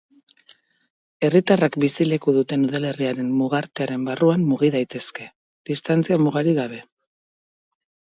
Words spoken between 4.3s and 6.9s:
mugi daitezke, distantzia-mugarik gabe.